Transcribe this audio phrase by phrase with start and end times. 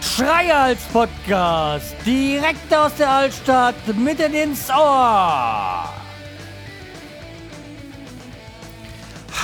[0.00, 5.94] Schreihals Podcast, direkt aus der Altstadt, mitten ins Ohr.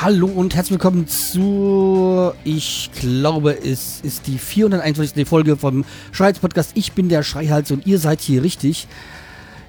[0.03, 5.27] Hallo und herzlich willkommen zu, ich glaube, es ist die 421.
[5.27, 6.73] Folge vom Schreihals Podcast.
[6.75, 8.87] Ich bin der Schreihals und ihr seid hier richtig.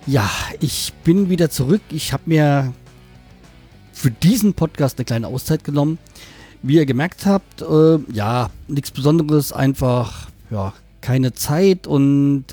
[0.07, 0.29] Ja,
[0.59, 1.81] ich bin wieder zurück.
[1.89, 2.73] Ich habe mir
[3.95, 5.97] für diesen Podcast eine kleine Auszeit genommen.
[6.61, 12.45] Wie ihr gemerkt habt, äh, ja, nichts Besonderes, einfach, ja, keine Zeit und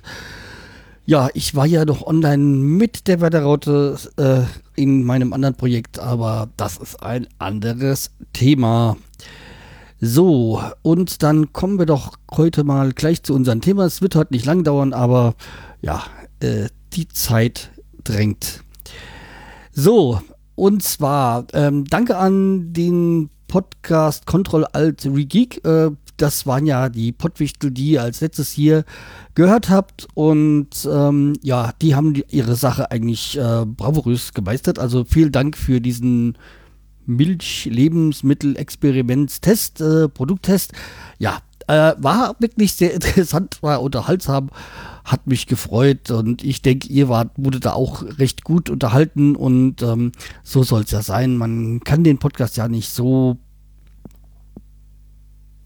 [1.04, 6.48] ja, ich war ja doch online mit der Wetterraute äh, in meinem anderen Projekt, aber
[6.56, 8.96] das ist ein anderes Thema.
[10.00, 13.84] So, und dann kommen wir doch heute mal gleich zu unserem Thema.
[13.84, 15.34] Es wird heute nicht lang dauern, aber
[15.80, 16.04] ja,
[16.40, 17.70] äh, die Zeit
[18.04, 18.62] drängt.
[19.72, 20.20] So,
[20.54, 25.64] und zwar ähm, danke an den Podcast Control Alt Regeek.
[25.64, 28.84] Äh, das waren ja die Pottwichtel, die ihr als letztes hier
[29.34, 30.08] gehört habt.
[30.14, 34.78] Und ähm, ja, die haben die, ihre Sache eigentlich äh, bravourös gemeistert.
[34.78, 36.38] Also vielen Dank für diesen
[37.06, 40.72] Milch-Lebensmittel-Experimentstest, äh, Produkttest.
[41.18, 41.38] Ja,
[41.72, 44.50] äh, war wirklich sehr interessant, war unterhaltsam,
[45.04, 49.82] hat mich gefreut und ich denke, ihr wart, wurde da auch recht gut unterhalten und
[49.82, 51.36] ähm, so soll es ja sein.
[51.36, 53.38] Man kann den Podcast ja nicht so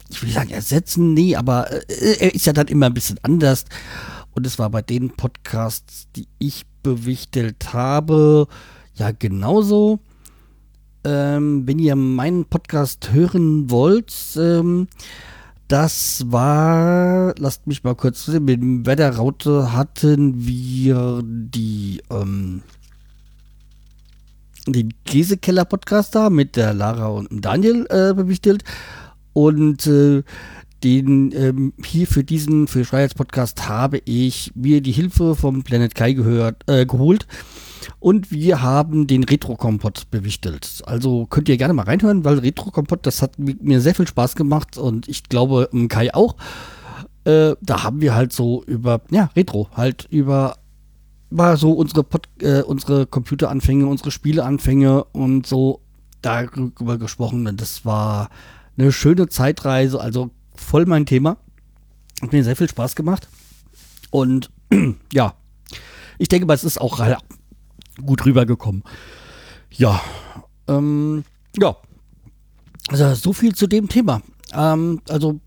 [0.09, 3.65] ich will sagen ersetzen, nee, aber äh, er ist ja dann immer ein bisschen anders.
[4.31, 8.47] Und es war bei den Podcasts, die ich bewichtelt habe,
[8.93, 9.99] ja genauso.
[11.03, 14.87] Ähm, wenn ihr meinen Podcast hören wollt, ähm,
[15.67, 22.61] das war, lasst mich mal kurz sehen, mit dem Wetterraute hatten wir die, ähm,
[24.65, 28.63] den Käsekeller-Podcast da mit der Lara und dem Daniel äh, bewichtelt.
[29.33, 30.23] Und äh,
[30.83, 33.15] den ähm, hier für diesen, für Schreihals
[33.67, 37.27] habe ich mir die Hilfe vom Planet Kai gehört, äh, geholt.
[37.99, 40.81] Und wir haben den Retro-Kompott bewichtelt.
[40.85, 44.77] Also könnt ihr gerne mal reinhören, weil Retro-Kompott, das hat mir sehr viel Spaß gemacht
[44.77, 46.35] und ich glaube Kai auch.
[47.23, 50.55] Äh, da haben wir halt so über, ja, Retro, halt über
[51.29, 55.81] war so unsere, Pod, äh, unsere Computeranfänge, unsere Spieleanfänge und so
[56.21, 57.57] darüber gesprochen.
[57.57, 58.29] Das war
[58.77, 61.37] eine schöne Zeitreise, also voll mein Thema.
[62.21, 63.27] Hat mir sehr viel Spaß gemacht.
[64.09, 64.51] Und
[65.13, 65.33] ja,
[66.17, 66.99] ich denke mal, es ist auch
[68.05, 68.83] gut rübergekommen.
[69.71, 70.01] Ja,
[70.67, 71.23] ähm,
[71.57, 71.75] ja.
[72.89, 74.21] Also so viel zu dem Thema.
[74.53, 75.39] Ähm, also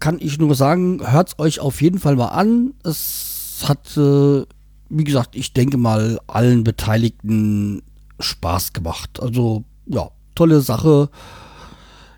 [0.00, 2.74] kann ich nur sagen, hört es euch auf jeden Fall mal an.
[2.84, 4.44] Es hat, äh,
[4.90, 7.82] wie gesagt, ich denke mal, allen Beteiligten
[8.20, 9.20] Spaß gemacht.
[9.20, 11.08] Also ja, tolle Sache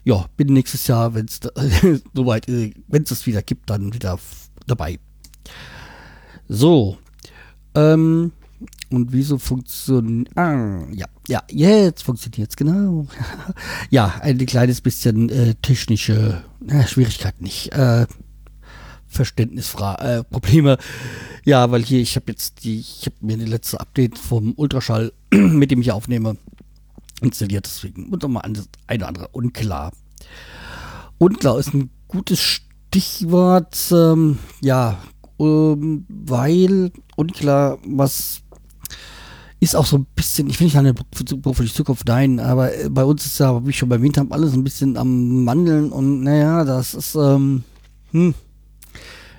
[0.06, 1.40] ja, bin nächstes Jahr, wenn es
[2.14, 4.16] soweit, wenn es es wieder gibt, dann wieder
[4.68, 5.00] dabei.
[6.48, 6.96] So.
[7.74, 8.30] Ähm,
[8.90, 10.36] und wieso funktioniert.
[10.36, 13.06] Ah, ja, ja, jetzt funktioniert es genau.
[13.90, 17.72] ja, ein kleines bisschen äh, technische äh, Schwierigkeiten nicht.
[17.72, 18.06] Äh,
[19.06, 20.78] Verständnisfrage, äh, Probleme.
[21.44, 25.12] Ja, weil hier, ich habe jetzt die, ich habe mir die letzte Update vom Ultraschall,
[25.32, 26.36] mit dem ich aufnehme,
[27.20, 27.66] installiert.
[27.66, 29.92] Deswegen und nochmal ein, eine oder andere unklar.
[31.18, 33.90] Unklar ist ein gutes Stichwort.
[33.92, 34.98] Ähm, ja,
[35.38, 38.42] ähm, weil unklar, was
[39.60, 42.40] ist auch so ein bisschen, ich will nicht an der Beruf für die Zukunft, nein,
[42.40, 45.92] aber bei uns ist ja, wie ich schon erwähnt habe, alles ein bisschen am Mandeln
[45.92, 47.64] und naja, das ist ähm,
[48.10, 48.34] hm,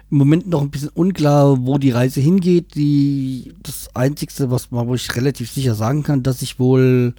[0.10, 2.76] im Moment noch ein bisschen unklar, wo die Reise hingeht.
[2.76, 7.14] Die, das Einzige, was man, wo ich relativ sicher sagen kann, dass ich wohl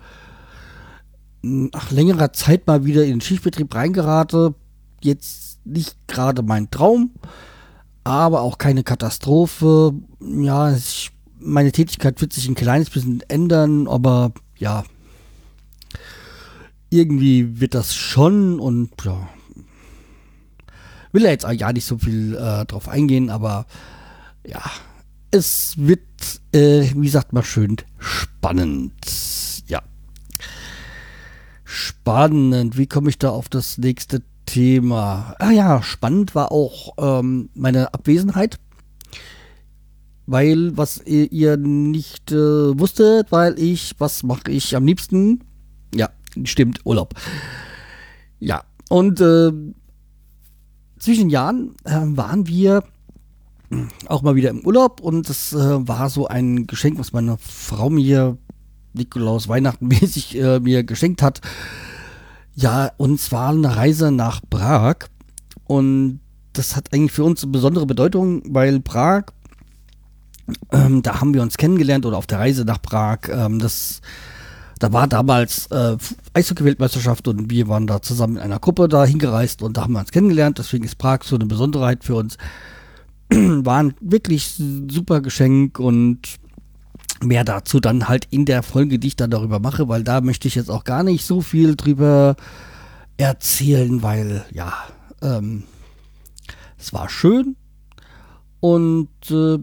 [1.43, 4.55] nach längerer Zeit mal wieder in den Schichtbetrieb reingerate.
[5.03, 7.11] Jetzt nicht gerade mein Traum,
[8.05, 9.93] aber auch keine Katastrophe.
[10.21, 11.11] Ja, ich,
[11.41, 14.85] meine Tätigkeit wird sich ein kleines bisschen ändern, aber ja,
[16.91, 19.29] irgendwie wird das schon und ja,
[21.13, 23.67] will ja jetzt ja nicht so viel äh, drauf eingehen, aber
[24.47, 24.63] ja,
[25.31, 26.01] es wird,
[26.53, 28.95] äh, wie sagt man schön, spannend.
[31.71, 32.79] Spannend.
[32.79, 35.35] Wie komme ich da auf das nächste Thema?
[35.39, 38.59] Ah ja, spannend war auch ähm, meine Abwesenheit.
[40.31, 45.43] Weil, was ihr, ihr nicht äh, wusstet, weil ich, was mache ich am liebsten?
[45.95, 46.11] Ja,
[46.45, 47.15] stimmt, Urlaub.
[48.39, 49.51] Ja, und äh,
[50.99, 52.85] zwischen Jahren äh, waren wir
[54.07, 57.89] auch mal wieder im Urlaub und das äh, war so ein Geschenk, was meine Frau
[57.89, 58.37] mir
[58.93, 61.41] Nikolaus Weihnachten mäßig äh, mir geschenkt hat.
[62.55, 64.97] Ja, und zwar eine Reise nach Prag.
[65.65, 66.21] Und
[66.53, 69.27] das hat eigentlich für uns eine besondere Bedeutung, weil Prag,
[70.73, 74.01] ähm, da haben wir uns kennengelernt oder auf der Reise nach Prag, ähm, das,
[74.79, 75.97] da war damals äh,
[76.35, 80.01] Eishockey-Weltmeisterschaft und wir waren da zusammen in einer Gruppe da hingereist und da haben wir
[80.01, 80.59] uns kennengelernt.
[80.59, 82.39] Deswegen ist Prag so eine Besonderheit für uns.
[83.31, 84.55] War ein wirklich
[84.89, 86.39] super Geschenk und
[87.21, 90.49] mehr dazu dann halt in der Folge, die ich dann darüber mache, weil da möchte
[90.49, 92.37] ich jetzt auch gar nicht so viel drüber
[93.17, 94.73] erzählen, weil ja,
[95.21, 95.65] ähm,
[96.79, 97.57] es war schön
[98.61, 99.59] und äh,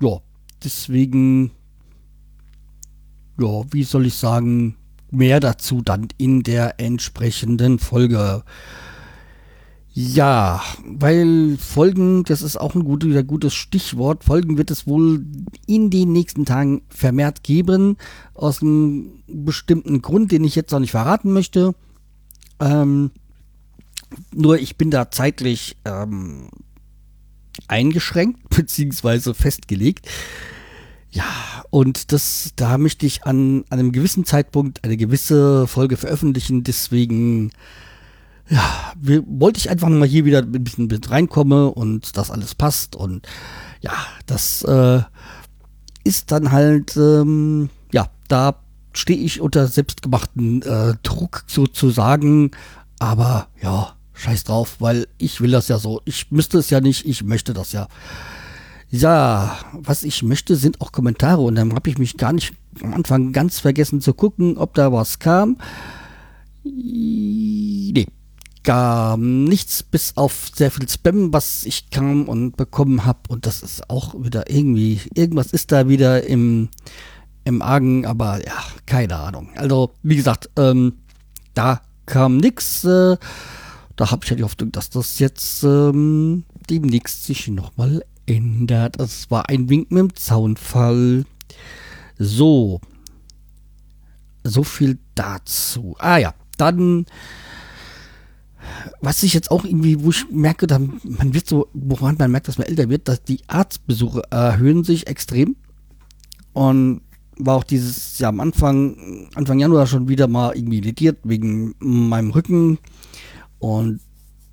[0.00, 0.20] ja,
[0.64, 1.50] deswegen,
[3.38, 4.76] ja, wie soll ich sagen,
[5.10, 8.42] mehr dazu dann in der entsprechenden Folge.
[10.00, 14.22] Ja, weil Folgen, das ist auch ein gutes, gutes Stichwort.
[14.22, 15.24] Folgen wird es wohl
[15.66, 17.96] in den nächsten Tagen vermehrt geben.
[18.34, 21.74] Aus einem bestimmten Grund, den ich jetzt noch nicht verraten möchte.
[22.60, 23.10] Ähm,
[24.32, 26.48] nur ich bin da zeitlich ähm,
[27.66, 30.08] eingeschränkt beziehungsweise festgelegt.
[31.10, 31.24] Ja,
[31.70, 36.64] und das, da möchte ich an, an einem gewissen Zeitpunkt eine gewisse Folge veröffentlichen.
[36.64, 37.50] Deswegen
[38.50, 38.62] ja,
[38.98, 42.96] wir, wollte ich einfach mal hier wieder ein bisschen mit reinkomme und das alles passt.
[42.96, 43.26] Und
[43.80, 43.92] ja,
[44.26, 45.02] das äh,
[46.04, 48.56] ist dann halt, ähm, ja, da
[48.92, 52.50] stehe ich unter selbstgemachten äh, Druck sozusagen.
[52.98, 56.02] Aber ja, scheiß drauf, weil ich will das ja so.
[56.04, 57.88] Ich müsste es ja nicht, ich möchte das ja.
[58.90, 61.42] Ja, was ich möchte, sind auch Kommentare.
[61.42, 64.92] Und dann habe ich mich gar nicht am Anfang ganz vergessen zu gucken, ob da
[64.92, 65.58] was kam.
[66.64, 68.06] Nee,
[68.64, 73.20] gar nichts, bis auf sehr viel Spam, was ich kam und bekommen habe.
[73.28, 76.68] Und das ist auch wieder irgendwie, irgendwas ist da wieder im,
[77.44, 79.50] im Argen, aber ja, keine Ahnung.
[79.56, 80.94] Also, wie gesagt, ähm,
[81.54, 82.84] da kam nichts.
[82.84, 83.16] Äh,
[83.98, 89.00] da habe ich ja die Hoffnung, dass das jetzt ähm, demnächst sich nochmal ändert.
[89.00, 91.24] Es war ein Wink mit dem Zaunfall.
[92.16, 92.80] So.
[94.44, 95.96] So viel dazu.
[95.98, 97.06] Ah ja, dann
[99.00, 102.48] was ich jetzt auch irgendwie, wo ich merke, dann, man wird so, woran man merkt,
[102.48, 105.56] dass man älter wird, dass die Arztbesuche erhöhen sich extrem.
[106.52, 107.00] Und
[107.38, 112.30] war auch dieses Jahr am Anfang, Anfang Januar schon wieder mal irgendwie irritiert wegen meinem
[112.30, 112.78] Rücken.
[113.58, 114.00] Und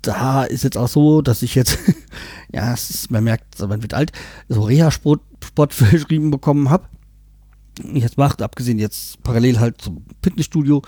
[0.02, 1.78] da ist jetzt auch so, dass ich jetzt,
[2.52, 4.12] ja, ist, man merkt, man wird alt,
[4.48, 6.88] so Reha-Sport Sport verschrieben bekommen habe.
[7.92, 10.82] Ich jetzt macht, abgesehen jetzt parallel halt zum Fitnessstudio.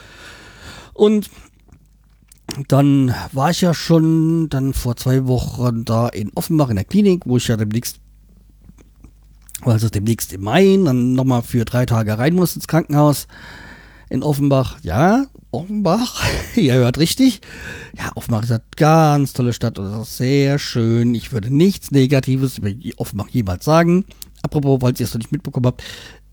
[0.95, 1.31] Und
[2.69, 7.27] dann war ich ja schon dann vor zwei Wochen da in Offenbach in der Klinik,
[7.27, 8.01] wo ich ja demnächst,
[9.61, 13.27] also demnächst im Mai, dann nochmal für drei Tage rein muss ins Krankenhaus
[14.11, 14.79] in Offenbach.
[14.83, 16.23] Ja, Offenbach,
[16.57, 17.41] ihr hört richtig.
[17.97, 21.15] Ja, Offenbach ist eine ganz tolle Stadt und ist sehr schön.
[21.15, 24.05] Ich würde nichts Negatives über Offenbach jemals sagen.
[24.43, 25.83] Apropos, falls ihr es noch nicht mitbekommen habt,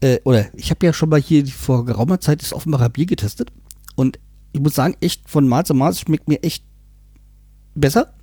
[0.01, 3.51] äh, oder ich habe ja schon mal hier vor geraumer Zeit das Offenbacher Bier getestet
[3.95, 4.19] und
[4.51, 6.63] ich muss sagen, echt von Mal zu Mal schmeckt mir echt
[7.73, 8.13] besser.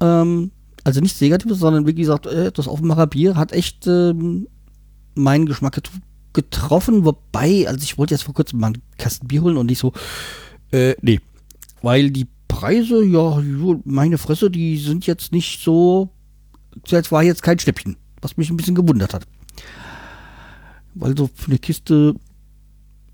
[0.00, 0.52] Ähm,
[0.84, 4.48] also nichts Negatives, sondern wie gesagt, äh, das Offenbacher Bier hat echt ähm,
[5.14, 5.76] meinen Geschmack
[6.38, 7.04] getroffen.
[7.04, 9.92] Wobei, also ich wollte jetzt vor kurzem mal einen Kasten Bier holen und nicht so,
[10.70, 11.20] äh, nee.
[11.82, 13.42] Weil die Preise, ja,
[13.84, 16.10] meine Fresse, die sind jetzt nicht so,
[16.88, 19.26] das war jetzt kein Schnäppchen, was mich ein bisschen gewundert hat.
[20.94, 22.14] Weil so für eine Kiste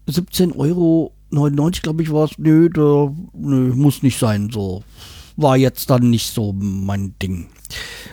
[0.06, 2.38] 17 Euro 99, glaube ich, war es.
[2.38, 4.50] Nö, da, nö, muss nicht sein.
[4.52, 4.82] So.
[5.36, 7.48] War jetzt dann nicht so mein Ding.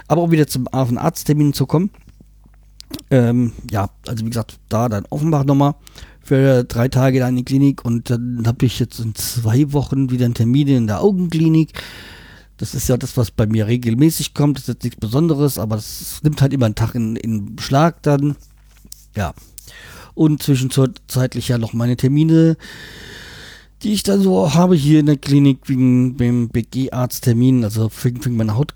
[0.07, 1.91] Aber um wieder zum Arzttermin zu kommen.
[3.11, 5.75] Ähm, ja, also wie gesagt, da dann Offenbach nochmal
[6.23, 10.09] für drei Tage da in die Klinik und dann habe ich jetzt in zwei Wochen
[10.09, 11.73] wieder einen Termin in der Augenklinik.
[12.57, 14.57] Das ist ja das, was bei mir regelmäßig kommt.
[14.57, 18.01] Das ist jetzt nichts Besonderes, aber das nimmt halt immer einen Tag in, in Beschlag
[18.03, 18.35] dann.
[19.15, 19.33] Ja.
[20.13, 22.57] Und zwischenzeitlich ja noch meine Termine
[23.83, 28.55] die ich dann so habe hier in der Klinik wegen dem BG-Arzttermin, also wegen meiner
[28.55, 28.75] Haut,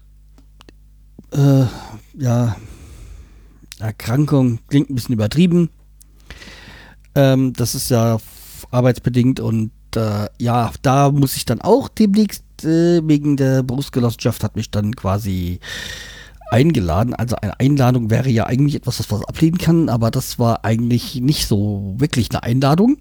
[1.31, 1.65] äh,
[2.17, 2.55] ja,
[3.79, 5.69] Erkrankung, klingt ein bisschen übertrieben.
[7.15, 8.17] Ähm, das ist ja
[8.71, 14.55] arbeitsbedingt und äh, ja, da muss ich dann auch demnächst äh, wegen der Berufsgenossenschaft hat
[14.55, 15.59] mich dann quasi
[16.49, 17.13] eingeladen.
[17.13, 21.15] Also eine Einladung wäre ja eigentlich etwas, was man ablehnen kann, aber das war eigentlich
[21.15, 22.97] nicht so wirklich eine Einladung.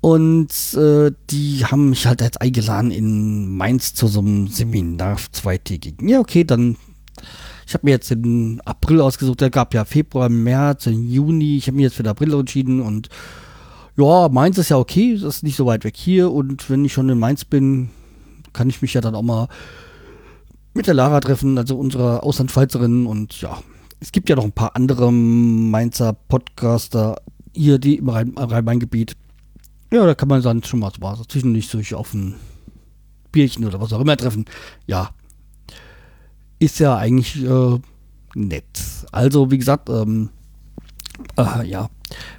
[0.00, 6.08] Und äh, die haben mich halt jetzt eingeladen in Mainz zu so einem Seminar zweitägigen.
[6.08, 6.76] Ja, okay, dann
[7.68, 11.58] Ich habe mir jetzt den April ausgesucht, der gab ja Februar, März, Juni.
[11.58, 13.10] Ich habe mir jetzt für den April entschieden und
[13.94, 16.94] ja, Mainz ist ja okay, das ist nicht so weit weg hier und wenn ich
[16.94, 17.90] schon in Mainz bin,
[18.54, 19.48] kann ich mich ja dann auch mal
[20.72, 23.58] mit der Lara treffen, also unserer Auslandschweizerin und ja,
[24.00, 27.16] es gibt ja noch ein paar andere Mainzer Podcaster
[27.54, 29.14] hier, die im Rhein-Main-Gebiet.
[29.92, 32.36] Ja, da kann man dann schon mal so zwischendurch sich auf ein
[33.30, 34.46] Bierchen oder was auch immer treffen.
[34.86, 35.10] Ja,
[36.58, 37.78] ist ja eigentlich äh,
[38.34, 38.66] nett.
[39.12, 40.30] Also, wie gesagt, ähm,
[41.36, 41.88] äh, ja,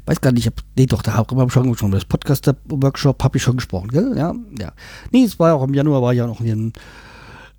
[0.05, 1.91] weiß gar nicht, ich nee, doch, da habe ich schon gesprochen.
[1.91, 4.13] Das Podcaster-Workshop habe ich schon gesprochen, gell?
[4.17, 4.73] Ja, ja.
[5.11, 6.73] Nee, es war ja auch im Januar, war ja noch hier ein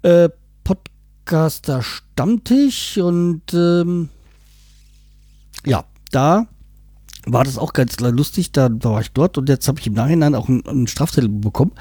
[0.03, 0.29] äh,
[0.65, 4.09] Podcaster-Stammtisch und ähm,
[5.67, 6.47] ja, da
[7.27, 8.53] war das auch ganz lustig.
[8.53, 11.73] Da war ich dort und jetzt habe ich im Nachhinein auch einen, einen Strafzettel bekommen,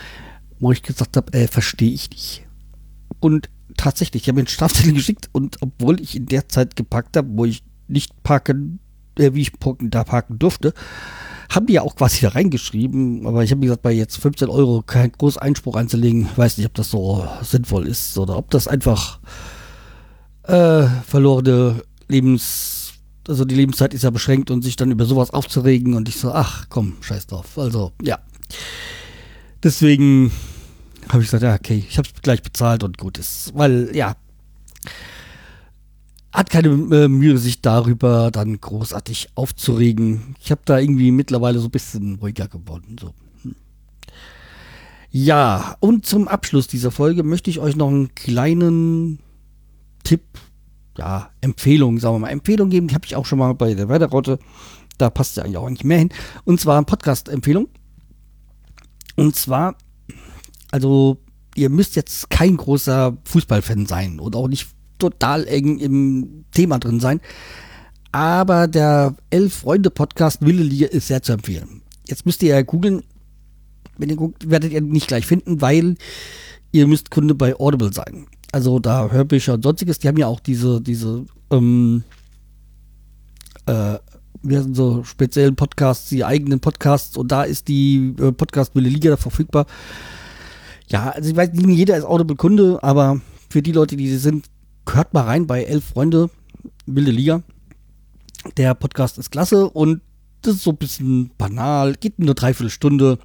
[0.60, 2.46] wo ich gesagt habe, äh, verstehe ich nicht.
[3.20, 7.16] Und tatsächlich, ich habe mir einen Strafzettel geschickt und obwohl ich in der Zeit geparkt
[7.16, 8.80] habe, wo ich nicht parken,
[9.18, 10.74] äh, wie ich da parken durfte,
[11.50, 14.84] haben die ja auch quasi da reingeschrieben, aber ich habe gesagt, bei jetzt 15 Euro
[14.84, 19.20] keinen großen Einspruch einzulegen, weiß nicht, ob das so sinnvoll ist oder ob das einfach
[20.44, 22.94] äh, verlorene Lebens,
[23.28, 26.32] also die Lebenszeit ist ja beschränkt und sich dann über sowas aufzuregen und ich so,
[26.32, 27.58] ach komm, scheiß drauf.
[27.58, 28.20] Also, ja.
[29.64, 30.32] Deswegen
[31.10, 33.52] habe ich gesagt, ja, okay, ich habe es gleich bezahlt und gut ist.
[33.56, 34.16] Weil, ja,
[36.32, 40.36] hat keine äh, Mühe, sich darüber dann großartig aufzuregen.
[40.40, 42.98] Ich habe da irgendwie mittlerweile so ein bisschen ruhiger geworden.
[43.00, 43.14] So.
[43.42, 43.56] Hm.
[45.10, 49.20] Ja, und zum Abschluss dieser Folge möchte ich euch noch einen kleinen
[50.04, 50.22] Tipp,
[50.98, 52.88] ja, Empfehlung, sagen wir mal, Empfehlung geben.
[52.88, 54.38] Die habe ich auch schon mal bei der Weiterraute.
[55.00, 56.10] Da passt ja eigentlich auch nicht mehr hin.
[56.44, 57.70] Und zwar Podcast-Empfehlung.
[59.16, 59.76] Und zwar,
[60.72, 61.18] also,
[61.56, 64.68] ihr müsst jetzt kein großer Fußballfan sein und auch nicht
[65.00, 67.22] total eng im Thema drin sein.
[68.12, 71.82] Aber der Elf-Freunde-Podcast Wille Liga ist sehr zu empfehlen.
[72.08, 73.04] Jetzt müsst ihr ja googeln.
[73.98, 75.96] Wenn ihr guckt, werdet ihr nicht gleich finden, weil
[76.72, 78.28] ihr müsst Kunde bei Audible sein.
[78.52, 82.04] Also da Hörbücher und sonstiges, die haben ja auch diese, diese, ähm,
[83.68, 84.00] äh,
[84.42, 88.90] wir sind so speziellen Podcasts, die eigenen Podcasts und da ist die äh, Podcast Wille
[88.90, 89.68] Liga verfügbar.
[90.90, 94.48] Ja, also ich weiß nicht, jeder ist Audible-Kunde, aber für die Leute, die sie sind,
[94.90, 96.30] hört mal rein bei Elf Freunde,
[96.88, 97.44] Wilde Liga.
[98.58, 100.02] Der Podcast ist klasse und
[100.42, 103.20] das ist so ein bisschen banal, geht nur dreiviertel Stunde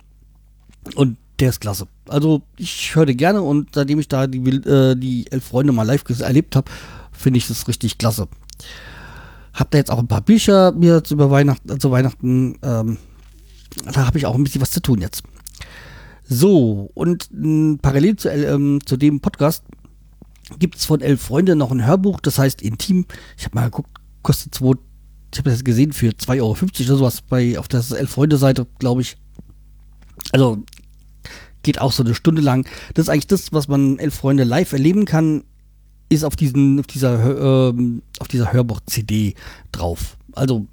[0.94, 1.86] und der ist klasse.
[2.08, 6.04] Also ich höre gerne und seitdem ich da die, äh, die Elf Freunde mal live
[6.20, 6.70] erlebt habe,
[7.12, 8.28] finde ich das richtig klasse.
[9.54, 12.98] Hab da jetzt auch ein paar Bücher mir zu, über Weihnachten, zu Weihnachten, ähm,
[13.92, 15.22] da habe ich auch ein bisschen was zu tun jetzt.
[16.26, 19.64] So, und äh, parallel zu, ähm, zu dem Podcast
[20.58, 23.06] gibt es von Elf Freunde noch ein Hörbuch, das heißt Intim.
[23.36, 23.90] Ich habe mal geguckt,
[24.22, 24.72] kostet zwei,
[25.32, 28.66] ich habe das gesehen für 2,50 Euro oder sowas bei, auf der Elf Freunde Seite,
[28.78, 29.16] glaube ich.
[30.32, 30.62] Also
[31.62, 32.68] geht auch so eine Stunde lang.
[32.94, 35.44] Das ist eigentlich das, was man Elf Freunde live erleben kann,
[36.08, 39.34] ist auf diesen, auf dieser, ähm, auf dieser Hörbuch-CD
[39.72, 40.16] drauf.
[40.32, 40.66] Also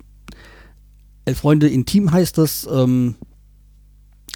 [1.26, 2.68] Elf Freunde Intim heißt das.
[2.72, 3.16] Ähm,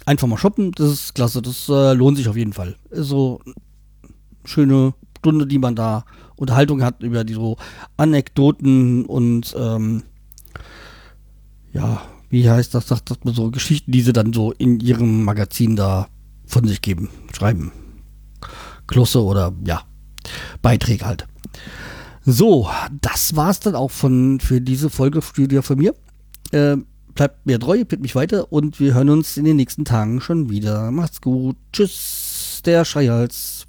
[0.06, 2.76] einfach mal shoppen, das ist klasse, das äh, lohnt sich auf jeden Fall.
[2.90, 3.40] So
[4.44, 6.04] schöne Stunde, die man da
[6.36, 7.56] Unterhaltung hat über die so
[7.96, 10.04] Anekdoten und ähm,
[11.72, 15.76] ja, wie heißt das, sagt man so, Geschichten, die sie dann so in ihrem Magazin
[15.76, 16.08] da
[16.46, 17.72] von sich geben, schreiben.
[18.86, 19.82] Klosse oder ja,
[20.62, 21.26] Beiträge halt.
[22.24, 22.68] So,
[23.00, 25.94] das war's dann auch von für diese Folge Studio von mir.
[26.52, 26.76] Äh,
[27.16, 30.48] bleibt mir treu, bitte mich weiter und wir hören uns in den nächsten Tagen schon
[30.50, 30.92] wieder.
[30.92, 31.56] Macht's gut.
[31.72, 33.65] Tschüss, der Schreihals.